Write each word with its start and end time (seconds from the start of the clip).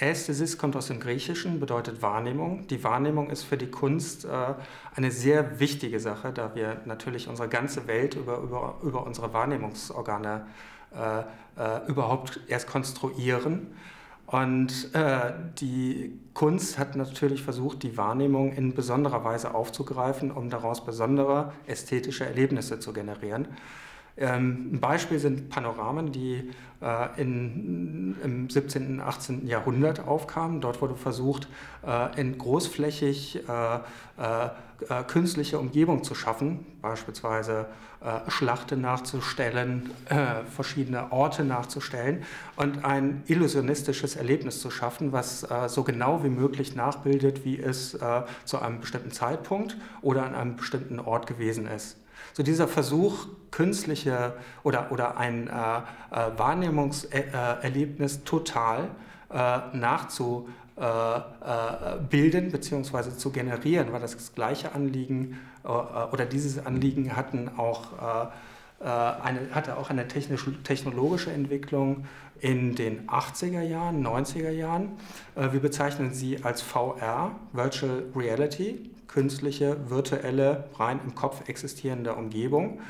Ästhesis 0.00 0.58
kommt 0.58 0.76
aus 0.76 0.86
dem 0.86 1.00
Griechischen, 1.00 1.60
bedeutet 1.60 2.02
Wahrnehmung. 2.02 2.66
Die 2.68 2.82
Wahrnehmung 2.82 3.30
ist 3.30 3.42
für 3.42 3.56
die 3.56 3.70
Kunst 3.70 4.24
äh, 4.24 4.28
eine 4.96 5.10
sehr 5.10 5.60
wichtige 5.60 6.00
Sache, 6.00 6.32
da 6.32 6.54
wir 6.54 6.80
natürlich 6.86 7.28
unsere 7.28 7.48
ganze 7.48 7.86
Welt 7.86 8.14
über, 8.14 8.38
über, 8.38 8.76
über 8.82 9.06
unsere 9.06 9.32
Wahrnehmungsorgane 9.32 10.46
äh, 10.92 11.20
äh, 11.60 11.86
überhaupt 11.86 12.40
erst 12.48 12.66
konstruieren. 12.66 13.68
Und 14.26 14.94
äh, 14.94 15.32
die 15.60 16.18
Kunst 16.34 16.78
hat 16.78 16.94
natürlich 16.94 17.42
versucht, 17.42 17.82
die 17.82 17.96
Wahrnehmung 17.96 18.52
in 18.52 18.74
besonderer 18.74 19.24
Weise 19.24 19.54
aufzugreifen, 19.54 20.30
um 20.30 20.50
daraus 20.50 20.84
besondere 20.84 21.52
ästhetische 21.66 22.24
Erlebnisse 22.24 22.78
zu 22.78 22.92
generieren. 22.92 23.48
Ähm, 24.20 24.70
ein 24.74 24.80
Beispiel 24.80 25.18
sind 25.18 25.48
Panoramen, 25.48 26.12
die 26.12 26.50
äh, 26.82 27.20
in, 27.20 28.16
im 28.22 28.48
17. 28.48 28.94
und 28.94 29.00
18. 29.00 29.46
Jahrhundert 29.46 30.06
aufkamen. 30.06 30.60
Dort 30.60 30.80
wurde 30.80 30.94
versucht, 30.94 31.48
äh, 31.86 32.20
in 32.20 32.38
großflächig 32.38 33.40
äh, 33.48 34.48
künstliche 35.08 35.58
Umgebung 35.58 36.04
zu 36.04 36.14
schaffen, 36.14 36.64
beispielsweise 36.80 37.66
Schlachten 38.28 38.80
nachzustellen, 38.80 39.90
verschiedene 40.50 41.12
Orte 41.12 41.44
nachzustellen 41.44 42.22
und 42.56 42.82
ein 42.84 43.22
illusionistisches 43.26 44.16
Erlebnis 44.16 44.60
zu 44.60 44.70
schaffen, 44.70 45.12
was 45.12 45.46
so 45.66 45.84
genau 45.84 46.24
wie 46.24 46.30
möglich 46.30 46.76
nachbildet, 46.76 47.44
wie 47.44 47.58
es 47.60 47.98
zu 48.46 48.58
einem 48.58 48.80
bestimmten 48.80 49.10
Zeitpunkt 49.10 49.76
oder 50.00 50.24
an 50.24 50.34
einem 50.34 50.56
bestimmten 50.56 50.98
Ort 50.98 51.26
gewesen 51.26 51.66
ist. 51.66 51.98
So 52.32 52.42
dieser 52.42 52.68
Versuch, 52.68 53.26
künstliche 53.50 54.34
oder, 54.62 54.92
oder 54.92 55.16
ein 55.16 55.48
äh, 55.48 55.50
äh, 55.50 56.38
Wahrnehmungserlebnis 56.38 58.24
total 58.24 58.90
äh, 59.32 59.76
nachzubilden 59.76 62.50
bzw. 62.50 63.16
zu 63.16 63.30
generieren, 63.30 63.92
war 63.92 64.00
das 64.00 64.34
gleiche 64.34 64.72
Anliegen 64.72 65.38
äh, 65.64 65.68
oder 65.68 66.26
dieses 66.26 66.64
Anliegen 66.64 67.16
hatten 67.16 67.50
auch 67.56 67.92
äh, 67.92 68.26
eine, 68.84 69.48
hatte 69.52 69.76
auch 69.76 69.90
eine 69.90 70.08
technologische 70.08 71.30
Entwicklung 71.30 72.06
in 72.40 72.74
den 72.74 73.06
80er 73.08 73.60
Jahren, 73.60 74.06
90er 74.06 74.50
Jahren. 74.50 74.92
Äh, 75.34 75.52
wir 75.52 75.60
bezeichnen 75.60 76.12
sie 76.14 76.42
als 76.42 76.62
VR, 76.62 77.32
Virtual 77.52 78.04
Reality, 78.16 78.90
künstliche, 79.06 79.76
virtuelle, 79.90 80.64
rein 80.78 81.00
im 81.04 81.14
Kopf 81.14 81.48
existierende 81.48 82.14
Umgebung. 82.14 82.80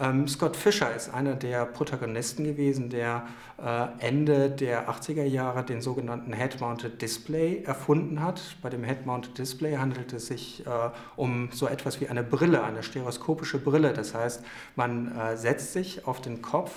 Ähm, 0.00 0.26
Scott 0.26 0.56
Fischer 0.56 0.94
ist 0.94 1.12
einer 1.12 1.34
der 1.34 1.66
Protagonisten 1.66 2.44
gewesen, 2.44 2.88
der 2.88 3.26
äh, 3.62 3.86
Ende 3.98 4.50
der 4.50 4.88
80er 4.88 5.24
Jahre 5.24 5.64
den 5.64 5.82
sogenannten 5.82 6.32
Head-Mounted 6.32 7.02
Display 7.02 7.62
erfunden 7.64 8.22
hat. 8.22 8.40
Bei 8.62 8.70
dem 8.70 8.84
Head-Mounted 8.84 9.36
Display 9.36 9.76
handelt 9.76 10.12
es 10.12 10.26
sich 10.26 10.66
äh, 10.66 10.70
um 11.16 11.50
so 11.52 11.68
etwas 11.68 12.00
wie 12.00 12.08
eine 12.08 12.22
Brille, 12.22 12.64
eine 12.64 12.82
stereoskopische 12.82 13.58
Brille. 13.58 13.92
Das 13.92 14.14
heißt, 14.14 14.42
man 14.76 15.16
äh, 15.16 15.36
setzt 15.36 15.72
sich 15.74 16.06
auf 16.06 16.20
den 16.20 16.40
Kopf, 16.40 16.72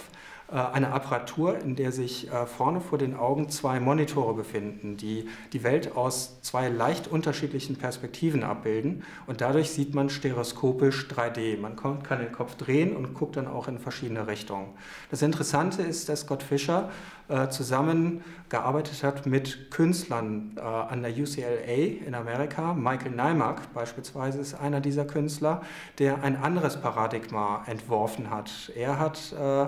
eine 0.53 0.91
Apparatur, 0.91 1.57
in 1.59 1.75
der 1.75 1.91
sich 1.91 2.31
äh, 2.31 2.45
vorne 2.45 2.79
vor 2.79 2.99
den 2.99 3.15
Augen 3.15 3.49
zwei 3.49 3.79
Monitore 3.79 4.35
befinden, 4.35 4.95
die 4.95 5.27
die 5.53 5.63
Welt 5.63 5.95
aus 5.95 6.39
zwei 6.41 6.69
leicht 6.69 7.07
unterschiedlichen 7.07 7.77
Perspektiven 7.77 8.43
abbilden 8.43 9.03
und 9.25 9.41
dadurch 9.41 9.71
sieht 9.71 9.95
man 9.95 10.09
stereoskopisch 10.09 11.07
3D. 11.07 11.59
Man 11.59 11.75
kann 11.75 12.19
den 12.19 12.31
Kopf 12.31 12.55
drehen 12.55 12.95
und 12.95 13.15
guckt 13.15 13.37
dann 13.37 13.47
auch 13.47 13.67
in 13.67 13.79
verschiedene 13.79 14.27
Richtungen. 14.27 14.67
Das 15.09 15.23
Interessante 15.23 15.81
ist, 15.81 16.09
dass 16.09 16.21
Scott 16.21 16.43
Fischer 16.43 16.91
äh, 17.27 17.49
zusammengearbeitet 17.49 19.03
hat 19.03 19.25
mit 19.25 19.71
Künstlern 19.71 20.51
an 20.59 21.01
der 21.01 21.11
UCLA 21.11 22.05
in 22.05 22.13
Amerika. 22.13 22.73
Michael 22.73 23.13
Neimark 23.13 23.73
beispielsweise 23.73 24.39
ist 24.39 24.53
einer 24.53 24.79
dieser 24.79 25.05
Künstler, 25.05 25.63
der 25.97 26.21
ein 26.23 26.35
anderes 26.35 26.77
Paradigma 26.79 27.63
entworfen 27.65 28.29
hat. 28.29 28.71
Er 28.75 28.99
hat 28.99 29.33
äh, 29.33 29.67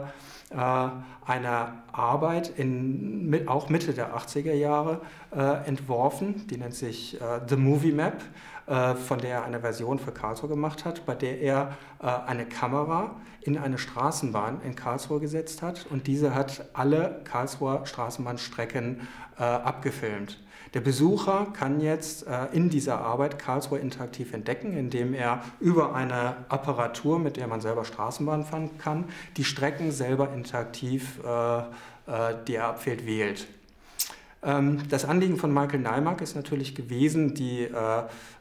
einer 0.56 1.74
Arbeit 1.92 2.50
in, 2.58 3.30
mit, 3.30 3.48
auch 3.48 3.70
Mitte 3.70 3.94
der 3.94 4.16
80er 4.16 4.54
Jahre 4.54 5.02
äh, 5.36 5.68
entworfen, 5.68 6.48
die 6.48 6.58
nennt 6.58 6.74
sich 6.74 7.20
äh, 7.20 7.42
The 7.48 7.58
Movie 7.58 7.92
Map, 7.92 8.22
äh, 8.22 8.57
von 8.68 9.20
der 9.20 9.38
er 9.38 9.44
eine 9.46 9.62
Version 9.62 9.98
für 9.98 10.12
Karlsruhe 10.12 10.50
gemacht 10.50 10.84
hat, 10.84 11.06
bei 11.06 11.16
der 11.16 11.40
er 11.40 11.78
äh, 12.02 12.08
eine 12.08 12.46
Kamera 12.46 13.16
in 13.42 13.58
eine 13.58 13.78
Straßenbahn 13.78 14.62
in 14.62 14.76
Karlsruhe 14.76 15.22
gesetzt 15.22 15.62
hat 15.62 15.86
und 15.90 16.06
diese 16.08 16.36
hat 16.36 16.66
alle 16.74 17.22
Karlsruher 17.24 17.86
Straßenbahnstrecken 17.86 19.08
äh, 19.40 19.44
abgefilmt. 19.44 20.40
Der 20.74 20.82
Besucher 20.82 21.48
kann 21.54 21.80
jetzt 21.80 22.28
äh, 22.28 22.48
in 22.52 22.70
dieser 22.70 23.00
Arbeit 23.00 23.40
Karlsruhe 23.40 23.80
interaktiv 23.80 24.34
entdecken, 24.34 24.76
indem 24.76 25.14
er 25.14 25.42
über 25.60 25.96
eine 25.96 26.36
Apparatur, 26.50 27.20
mit 27.20 27.38
der 27.38 27.48
man 27.48 27.62
selber 27.62 27.86
Straßenbahn 27.86 28.44
fahren 28.44 28.78
kann, 28.78 29.06
die 29.38 29.46
Strecken 29.46 29.92
selber 29.92 30.34
interaktiv, 30.34 31.20
äh, 31.24 31.60
äh, 31.60 31.64
die 32.48 32.56
er 32.56 32.68
abfällt, 32.68 33.06
wählt. 33.06 33.48
Ähm, 34.44 34.80
das 34.90 35.06
Anliegen 35.06 35.38
von 35.38 35.54
Michael 35.54 35.80
Neimark 35.80 36.22
ist 36.22 36.36
natürlich 36.36 36.76
gewesen, 36.76 37.34
die 37.34 37.64
äh, 37.64 37.70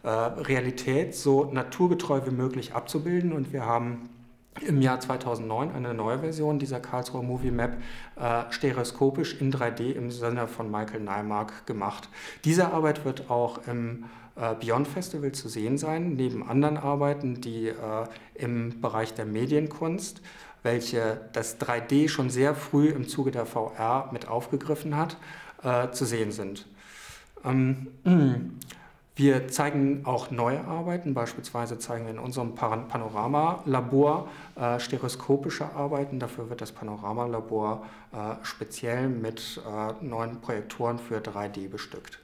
äh, 0.03 0.09
Realität 0.09 1.15
so 1.15 1.45
naturgetreu 1.47 2.21
wie 2.27 2.31
möglich 2.31 2.75
abzubilden 2.75 3.33
und 3.33 3.53
wir 3.53 3.65
haben 3.65 4.09
im 4.67 4.81
Jahr 4.81 5.01
2009 5.01 5.75
eine 5.75 5.93
neue 5.93 6.21
Version 6.21 6.59
dieser 6.59 6.81
Karlsruher 6.81 7.23
Movie 7.23 7.51
Map 7.51 7.77
äh, 8.19 8.45
stereoskopisch 8.51 9.41
in 9.41 9.53
3D 9.53 9.93
im 9.93 10.11
Sinne 10.11 10.49
von 10.49 10.71
Michael 10.71 11.01
Neimark 11.01 11.67
gemacht. 11.67 12.09
Diese 12.45 12.73
Arbeit 12.73 13.05
wird 13.05 13.31
auch 13.31 13.67
im 13.67 14.05
Beyond 14.61 14.87
Festival 14.87 15.33
zu 15.33 15.49
sehen 15.49 15.79
sein, 15.79 16.13
neben 16.13 16.47
anderen 16.47 16.77
Arbeiten, 16.77 17.41
die 17.41 17.73
im 18.35 18.83
Bereich 18.83 19.15
der 19.15 19.25
Medienkunst, 19.25 20.21
welche 20.63 21.23
das 21.33 21.59
3D 21.59 22.11
schon 22.11 22.29
sehr 22.29 22.55
früh 22.55 22.89
im 22.89 23.09
Zuge 23.09 23.31
der 23.31 23.47
VR 23.47 24.11
mit 24.13 24.29
aufgegriffen 24.29 24.95
hat, 24.95 25.17
äh, 25.63 25.91
zu 25.91 26.05
sehen 26.05 26.33
sind. 26.33 26.67
Ähm, 27.45 27.89
wir 29.17 29.49
zeigen 29.49 30.03
auch 30.05 30.31
neue 30.31 30.65
Arbeiten, 30.65 31.15
beispielsweise 31.15 31.79
zeigen 31.79 32.05
wir 32.05 32.13
in 32.13 32.19
unserem 32.19 32.55
Panoramalabor 32.55 34.29
äh, 34.57 34.79
stereoskopische 34.79 35.75
Arbeiten. 35.75 36.19
Dafür 36.19 36.51
wird 36.51 36.61
das 36.61 36.73
Panoramalabor 36.73 37.87
äh, 38.13 38.17
speziell 38.43 39.09
mit 39.09 39.61
äh, 39.67 40.05
neuen 40.05 40.41
Projektoren 40.41 40.99
für 40.99 41.19
3D 41.19 41.69
bestückt. 41.69 42.21